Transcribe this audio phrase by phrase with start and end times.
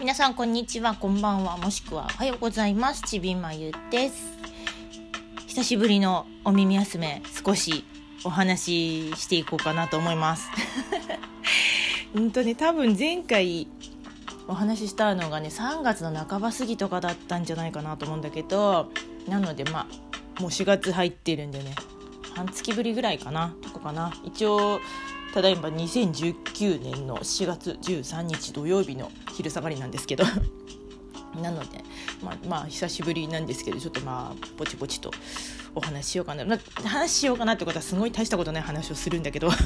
[0.00, 4.32] 皆さんこんにちはこんばんはもしくはおはようございますちびまゆです。
[5.46, 7.84] 久しぶりのお耳休め少し
[8.24, 10.48] お話ししていこうかなと思います。
[12.16, 13.68] うんとね多分前回
[14.48, 18.90] お話ししたのがね3月の半ば過ぎとかだったんじゃないかなと思うんだけど
[19.28, 21.74] なのでまあもう4月入ってるんでね
[22.34, 24.14] 半月ぶりぐらいかなとかかな。
[24.24, 24.80] 一応
[25.32, 30.24] ただいま2019年の4月13日土曜日の昼下がりなんですけど。
[31.40, 31.78] なので
[32.24, 35.12] まあまあ久しぶりなんですけどちょっとまあぼちぼちと
[35.76, 39.48] お話ししようかな、ま、話しようかなってことはすごい大したことない話をするんだけど。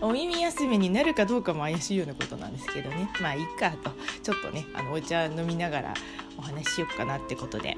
[0.00, 3.10] お耳休みになるかどうかも怪しいようなことなんですけどね。
[3.20, 3.90] まあいいかと。
[4.22, 5.94] ちょっとねあのお茶飲みながら
[6.36, 7.76] お話ししようかなってことで。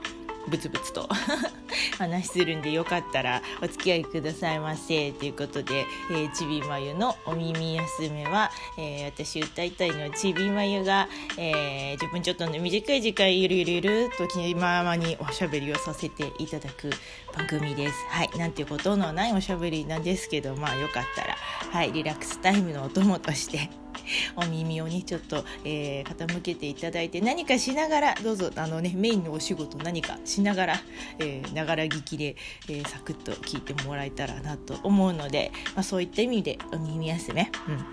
[0.48, 1.08] ブツブツと
[1.98, 16.90] 話するんでよかったらお付き合いくださいませということで、えー、ちびまゆのお耳休めは、えー、私歌いたいのちびまゆが、えー、10分ちょっとの短い時間ゆるゆるゆると気ままにおしゃべりをさせていただく
[17.36, 17.94] 番組です。
[18.08, 21.36] はい、なんてことのないおしゃべりなんですけどまあよかったら、
[21.70, 23.70] はい、リラックスタイムのお供として
[24.36, 30.74] お耳をねちょっと、えー、傾けていただいて何かしながらどうぞあのねメインのお仕事何かしながら
[31.54, 32.36] ながら聞きで、
[32.68, 37.84] えー、サクッと聞いてもらえたらなと思うので、まあ、そういった意味でお耳休め、うん、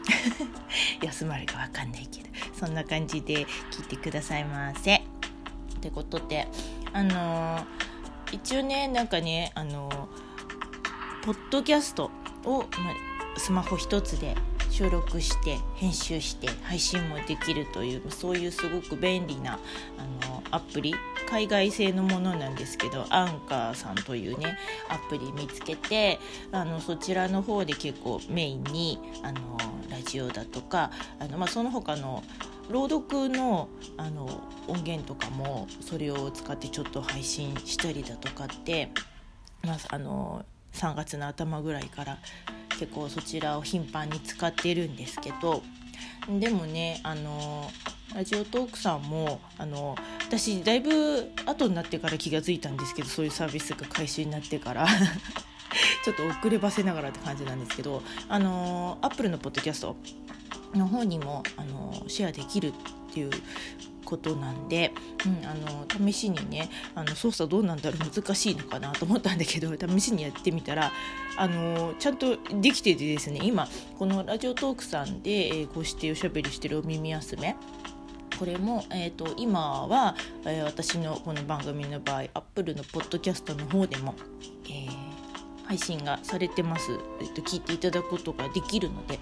[1.05, 4.95] 休まるか分かんないけどそんな感じで聞いてくださいませ。
[4.95, 6.47] ってことで
[6.91, 7.65] あのー、
[8.31, 12.09] 一応ねなんかねあのー、ポッドキャスト
[12.45, 12.65] を、ま、
[13.37, 14.35] スマホ一つで
[14.77, 19.53] 収録して編集して配信もできるというそういうすごく便利な
[19.97, 20.93] あのアプリ
[21.27, 24.55] 海外製のものなんですけどアンカーさんというね
[24.87, 26.19] アプリ見つけて
[26.51, 29.57] あのそちらの方で結構メインにあの
[29.89, 32.23] ラジオだとかあの、まあ、その他の
[32.69, 38.91] 朗読のあの音源とかもそれを使ってちょっと配信したりだとかって、
[39.63, 42.19] まあ、あの3月の頭ぐらいから
[42.77, 45.63] 結構そちらを頻繁に使ってるんですけど
[46.29, 47.69] でもねあの
[48.15, 49.95] ラジオトークさんもあの
[50.27, 54.87] 私だいぶ後になってから気が付いたんですけどそういうサービスが開始になってから。
[56.03, 59.97] ちょっと遅ればせながらって感じなんですけどあのアップルのポッドキャスト
[60.73, 62.73] の方にもあのシェアできるっ
[63.13, 63.31] ていう
[64.07, 64.93] ことなんで、
[65.25, 70.93] うん、あの試しにねあの操作どうなんだろう難しいのかなと思ったんだけど試しにやってみたら
[71.35, 73.67] あのちゃんとできててですね今
[73.99, 77.57] このラジオトークさんで、えー、こうしておしゃべりしてるお耳休め
[78.39, 84.15] これも、えーと、今は、えー、私のこの番組の場合アップルのポッドキャストの方でも、
[84.65, 89.19] えー、配信がされてます、えーと聞いていただくことができるので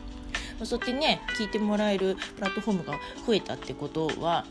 [0.64, 2.94] そうやってね聞いてもらえるプラットフォームが
[3.26, 4.46] 増えたってことは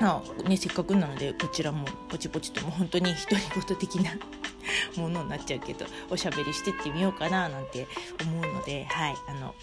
[0.00, 3.36] あね、せっかくなのでこちらもポチポチとも本当に独り
[3.66, 4.12] 言的な
[4.96, 7.86] ものになっちゃうけどおしゃべりしてってみようかななんて
[8.22, 9.54] 思うのではいあの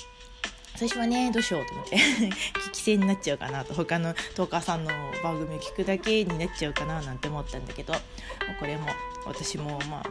[0.75, 1.95] 最初はねどうしようと思って
[2.67, 4.91] 聞き戦になっちゃうかなと他のトーカーさんの
[5.23, 7.93] 番組を聞くだけになっちゃうかななんて思ったんだけど
[8.59, 8.87] これも
[9.25, 10.05] 私もまあ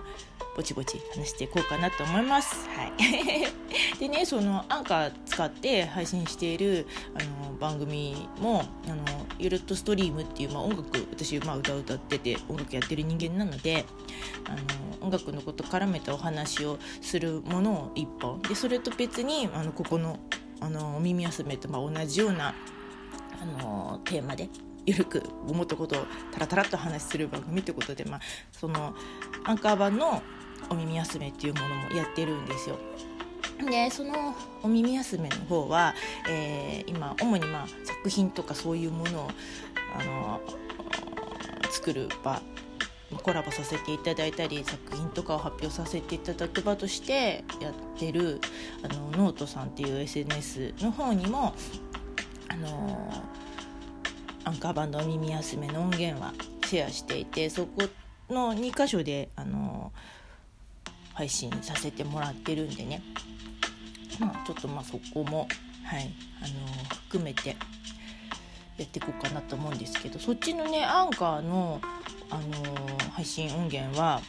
[0.56, 2.68] ぼちぼち話していこうかなと思います。
[2.68, 2.92] はい、
[3.98, 13.84] でねそのアンカー使って配信しているあの番組もあのユルットストリームっていう、まあ、音楽私、まあ、歌歌ってて音楽やってる人間なので
[14.46, 14.50] あ
[15.00, 20.18] の音楽のこと絡めたお話をするものを一本でそれと別にあのここの
[20.60, 22.54] あの耳休めとまあ同じような
[23.40, 24.48] あのテーマで
[24.86, 28.20] ゆるく思ったことをタラタラっと話する番組ってことで、まあ、
[28.52, 28.94] その
[29.44, 30.22] アンカー版の
[30.70, 32.78] お耳休めっていうものもやってるんですよ。
[33.70, 35.94] でそのお耳休めの方は、
[36.28, 39.30] えー、今主にまあ作品とかそういうものを
[39.96, 40.40] あの
[41.70, 42.42] 作る場
[43.22, 48.40] コラボさせていただいたり作品とかを発表させていただく場としてやってる
[48.82, 51.54] あのノートさんっていう SNS の方にも
[52.48, 53.24] あの
[54.44, 56.32] アンカーバンドお耳休めの音源は
[56.66, 57.84] シェアしていてそこ
[58.28, 59.73] の2箇所であの
[61.14, 63.02] 配信させてもらってるんでね。
[64.20, 65.48] まあちょっとまあそこも
[65.84, 67.56] はいあの含めて
[68.78, 71.80] やっていこうかなと思うんですけどそっちのねアンカーの、
[72.30, 72.42] あの
[73.12, 74.20] 配信音源は、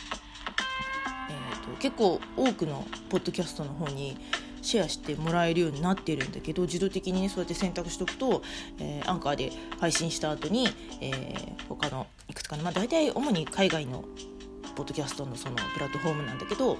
[1.29, 4.17] えーと、結構多くのポッドキャストの方に
[4.61, 8.43] シェアしてもらえるようになってるんだけど自動的にねそうやって選択しておくと、
[8.79, 10.67] えー、アンカーで配信した後に、
[11.01, 14.05] えー、他のいくつかのまあ大体主に海外の
[14.75, 16.77] ポッドキャストのそのプラットフォームなんだけど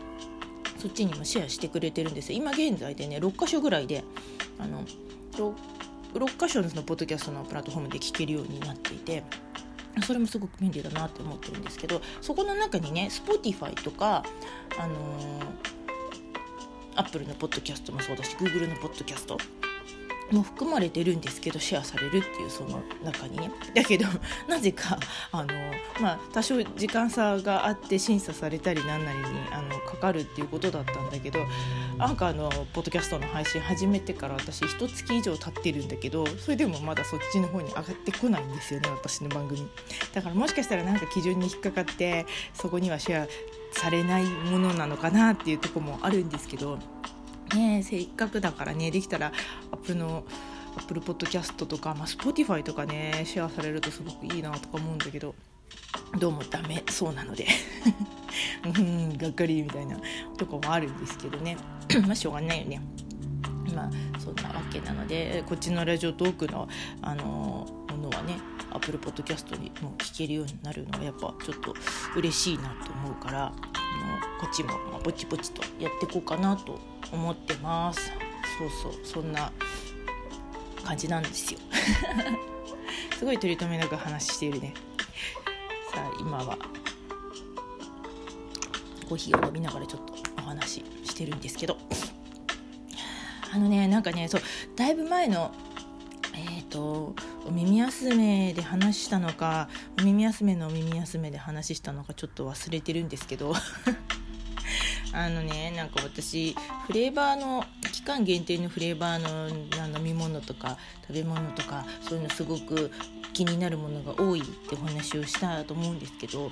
[0.78, 2.38] そっちにもシェアしてくれてるんですよ。
[2.38, 4.04] 今現在でね6箇所ぐらいで
[4.60, 4.84] あの
[5.34, 5.54] 6
[6.16, 9.24] 6箇所のそのポッドキャストのプラットフォームで聞けるようになっていて
[10.06, 14.24] それもすごく便利だなって思ってるんですけどそこの中にね Spotify とか
[14.80, 15.46] あのー、
[16.96, 19.38] Apple のポッドキャストもそうだし Google のポッドキャスト
[20.32, 23.52] も含まれてるんですけどシェアされるっていうその中にね。
[23.74, 24.06] だけど
[24.48, 24.98] なぜか
[25.32, 25.54] あの、
[26.00, 31.40] まあ、多少時間差があって審査されたりなんなりにあのかかるっていうことだったんだけど
[32.00, 39.68] アンカーのポッドキャストの配信始めてから私一月以上経ってるんだけどそれでもまだそっちの方に上がってこないんですよね私の番組。
[40.14, 43.28] だからもしかしたらなんか基準に引っかかってそこにはシェア
[43.72, 46.80] されないものなのかなっていうとこもあるんですけど
[47.54, 49.32] ねせっかくだからねできたら
[49.72, 50.24] アップの
[50.78, 55.36] アップルポッドキャストとか、まあ、Spotify とかねシェアされるとすごくいいなとか思うんだけど
[56.20, 57.48] どうもダメそうなので。
[58.66, 59.98] うんがっかりみたいな
[60.38, 61.58] とこもあるんですけどね。
[62.06, 62.82] まあしょうがないよね。
[63.74, 66.68] まあそんなわけなのでこっちのラジオトークの
[67.02, 68.38] あのものはね
[68.72, 71.74] アップルポッドキャストにも聞けるようになるのがやっぱちょっと
[72.16, 73.54] 嬉しいなと思うから
[73.96, 74.72] のこっちも
[75.04, 76.80] ぼちぼちとやっていこうかなと
[77.12, 78.12] 思ってます。
[78.58, 79.52] そうそうそんな
[80.84, 81.60] 感じなんですよ。
[83.18, 84.74] すごい取り留めなく話しているね。
[85.94, 86.58] さあ今は
[89.08, 91.78] コーヒーを飲みながらちょっとお話ししてるんですけど。
[93.56, 94.42] あのねなんかねそう
[94.76, 95.54] だいぶ前の
[96.34, 97.16] えっ、ー、と
[97.46, 99.70] お耳休めで話したのか
[100.00, 103.54] お耳休めのお耳休めで話したのかちょっと忘れてるんですけど。
[105.14, 106.58] あのねなんか私
[106.88, 107.64] フレーバーの
[107.94, 110.78] 期間限定のフレーバーの飲み物とか
[111.08, 112.92] 食べ物とかそういうのすごく
[113.32, 116.52] 気になるものが多いってお話をしたと思うんですけど。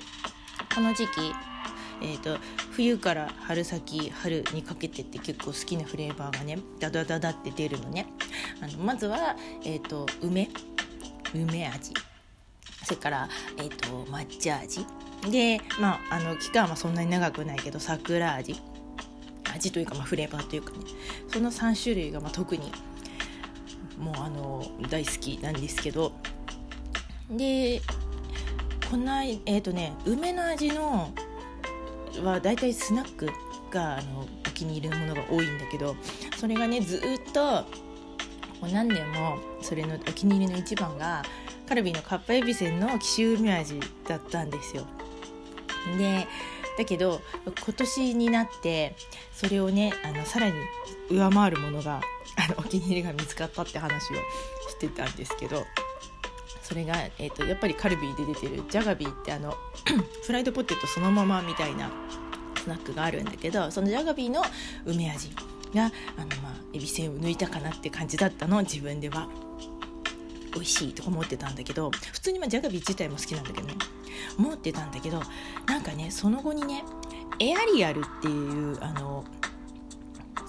[0.74, 1.34] この時期？
[2.02, 2.38] えーと、
[2.72, 8.06] 冬から春先春にかけてって結構好きなフレーバーがねダダダダって出るのね。
[8.60, 10.50] あのまずは、えーと、梅
[11.32, 11.94] 梅味。
[12.84, 13.28] それから、
[13.58, 14.86] えーと抹茶味。
[15.30, 18.60] でまああの期間はそんなに長くないけど桜味。
[19.54, 20.78] 味というか、まあ、フレーバーというかね。
[21.32, 22.72] その3種類がまあ特に
[23.98, 26.12] もうあの大好きなんですけど。
[27.30, 27.80] で
[28.90, 31.10] こんなえっ、ー、とね梅の味の
[32.22, 33.28] はだいたいスナック
[33.70, 35.96] があのお気に入りのものが多いんだけど
[36.36, 37.64] それがねずっと
[38.64, 41.22] う何年もそれのお気に入りの一番が
[41.68, 44.86] カルビーのカッパエビセンの紀州梅味だったんですよ。
[45.98, 46.26] で
[46.76, 48.96] だけど今年になって
[49.32, 50.54] それをねあのさらに
[51.10, 52.00] 上回るものが
[52.36, 54.16] あのお気に入りが見つかったって話を
[54.70, 55.64] してたんですけど
[56.62, 59.54] それが、えーと、やっぱりカルビーで出てるジャガビーってあの
[60.24, 61.90] フライドポテトそのままみたいな
[62.56, 64.42] スナックがあるんだけどそのジャガビーの
[64.86, 65.30] 梅味
[65.74, 65.86] が
[66.16, 69.28] あの、まあ、エビせんを抜いたかなって感じだったの自分では。
[70.54, 73.74] 美味しいとか思ってたんだけど普通にまあジャガビー自体も好きなんだけどね。
[74.38, 75.20] 思ってたんだけど
[75.66, 76.84] なんかねその後にね
[77.40, 79.24] エアリアルっていうあの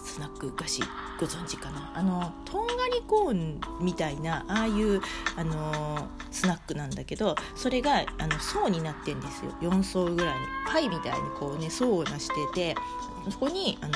[0.03, 0.81] スナック菓子
[1.19, 1.91] ご存知かな。
[1.95, 5.01] あのとんがりコーンみたいなああいう
[5.35, 9.51] あのスナックなんだけどそれがあの層になってんですよ。
[9.61, 10.45] 4層ぐらいに。
[10.67, 12.75] パイみたいにこうね層をなしてて
[13.29, 13.93] そこにあの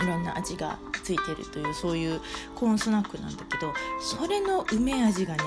[0.00, 2.20] いろんな味がついてるというそういう
[2.54, 5.42] コーンスナックなんだけどそれの梅味がね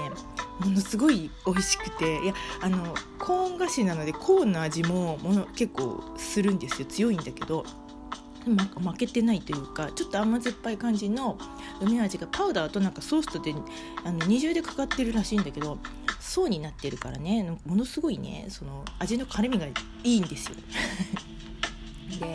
[0.60, 6.88] ものすごい美味しくていやあのコーン菓子なのでコーンの味ももの結構するんですよ。
[6.88, 7.66] 強いんだけど
[8.46, 11.38] 負けてないというかちょっと甘酸っぱい感じの
[11.80, 13.54] 梅味がパウダーとなんかソースとで
[14.04, 15.78] あの二重でかかってるらしいんだけど
[16.20, 19.74] 層になってるからねものすごいねその味の絡みがい
[20.04, 20.56] いんですよ。
[22.20, 22.26] で、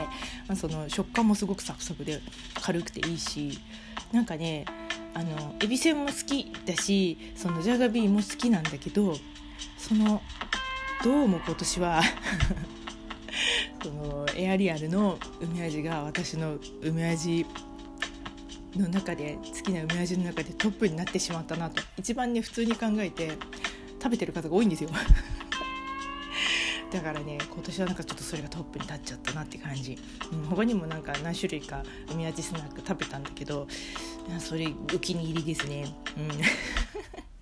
[0.49, 2.21] まあ、その食感もすごくサクサクで
[2.54, 3.59] 軽くていいし
[4.12, 4.64] なんかね
[5.14, 9.14] あのエビせんも好きだしそのジャガビーも好きなんだけど
[9.78, 10.21] その
[11.02, 12.02] どうも今年は
[13.83, 17.47] そのエアリアルの梅味が私の梅味
[18.76, 23.33] の中で好きな梅味の中でトップになってしまったなと一番ね普通に考えて
[24.02, 24.90] 食べてる方が多いんですよ。
[26.93, 29.99] だからね今年はなんかちょっとそれがトップに立っちゃったなって感じ、
[30.33, 33.66] うん、他にもなんか何種類か梅味スナック食べたんだけど
[34.38, 35.87] それお気に入りですね。
[36.16, 36.28] うん。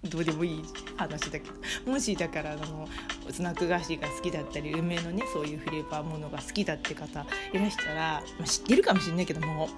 [0.10, 0.62] どうでもいい
[0.98, 1.90] 話だけど。
[1.90, 2.86] もしだからあの
[3.30, 9.68] スナック菓子が好きだったり梅のねそういうフレーバーものが好きだって方いらしたら、まあ、知ってるかもしれないけども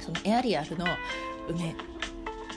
[0.00, 0.86] そのエアリアルの
[1.48, 1.74] 梅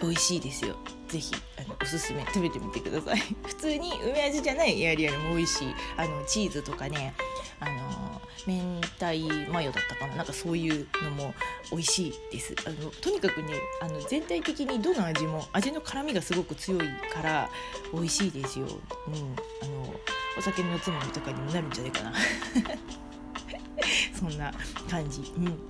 [0.03, 0.75] 美味しいですよ。
[1.07, 3.19] ぜひあのおすすめ食べてみてください。
[3.47, 7.13] 普通に梅味じゃないエアリアルも美味しいあのチーズとかね
[7.61, 9.05] あの明太
[9.49, 10.17] マヨだったかな。
[10.17, 11.33] なんかそういうのも
[11.71, 12.53] 美味しいです。
[12.65, 17.49] あのとにかくねあの全体的にどの味も味の辛みがすごく強いから
[17.93, 18.69] 美味しいですよ、う
[19.11, 19.95] ん、あの
[20.37, 22.13] お酒のおつまみとかにもなるんじゃないかな。
[24.19, 24.53] そんな
[24.89, 25.65] 感じ、うん。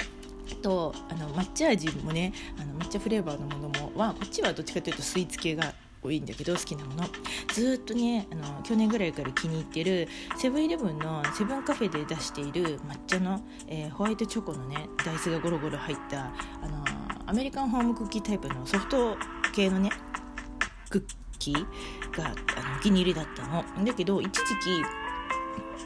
[0.61, 7.05] とあの抹茶味もねあの抹茶フレーバーのものもはこっちはどっちかというとスイーツ系が多いんだけど好きなもの。
[7.53, 10.07] ずっとねあの去年ぐらいから気に入ってる
[10.37, 16.83] セブンイレブンのセブンカフェで出している抹茶の、えー、ホワイトチョコのねダイスがゴロゴロ入ったあの
[17.25, 19.17] アメリカンホームクッキータイプのソフト
[19.53, 19.89] 系のね
[20.89, 21.03] クッ
[21.39, 21.63] キー
[22.17, 22.33] があの
[22.77, 23.63] お気に入りだったの。
[23.85, 25.02] だけど一時期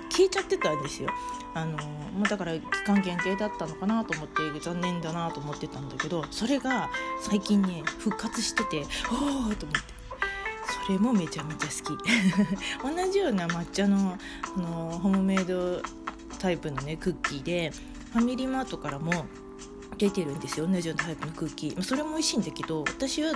[0.09, 1.09] 消えちゃってたんですよ。
[1.53, 1.77] あの
[2.17, 6.89] まあ、だから期間限定だったのかなと思って残念だなと思ってたんだけどそれが
[7.21, 9.97] 最近ね復活してておおと思って。
[10.85, 12.03] それもめちゃめちゃ好き。
[13.05, 14.17] 同じような抹茶の
[14.55, 15.81] あのホームメイド
[16.39, 17.71] タイプのねクッキーで
[18.13, 19.25] ファミリーマートからも
[19.97, 20.67] 出てるんですよ。
[20.67, 21.81] 同じようなタイプのクッキー。
[21.81, 23.33] それも美味しいんだけど私は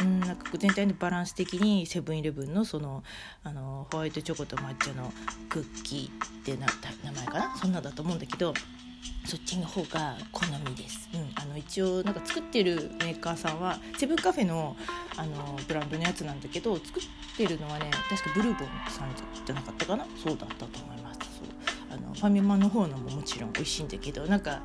[0.00, 3.02] うんなんか全体のバランス的にセブンイレブンのその
[3.44, 5.12] あのホワイトチョコと抹茶の
[5.48, 6.66] クッキーってな
[7.04, 7.56] 名前かな？
[7.56, 8.54] そんなだと思うんだけど
[9.24, 14.76] そっちの方が好みです、うん、あの一応なんか作ってるメーカーさんはセブンカフェの
[15.16, 17.02] あのブランドのやつなんだけど作っ
[17.36, 19.10] てるのはね確かブルボンさん
[19.44, 20.06] じゃなかったかな？
[20.22, 21.20] そうだったと思います。
[21.20, 21.48] そう。
[21.90, 24.62] あのファミマの方のももちろん美味しいんだけどなんか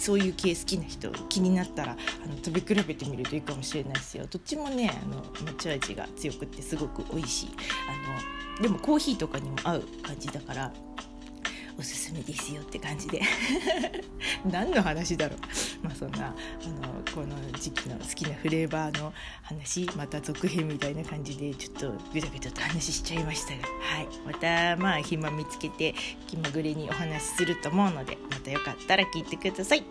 [0.00, 4.26] そういう系好きな人気になったらあの食べ比べてみるといいかもしれないですよ。
[4.28, 7.48] どっちもねあの抹茶味が強くってすごく美味しい。
[7.88, 10.72] あのでもコーヒーとかにも合う感じだから
[11.78, 13.22] おすすめですよって感じで
[14.44, 15.38] 何の話だろう
[15.84, 16.28] まあそんなあ
[16.86, 24.08] のこの時期の好きなフレーバーの話また続編みたいな感じでちょっとぐちゃぐちゃと話しちゃいましたがはい。
[24.26, 25.94] またまあ暇見つけて
[26.26, 29.78] 気まぐれにお話しすると思うのでまたよかったら聞いてください。